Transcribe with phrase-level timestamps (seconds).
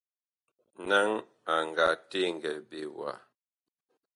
[0.87, 1.09] Naŋ
[1.53, 3.11] a nga teŋgɛɛ ɓe wa?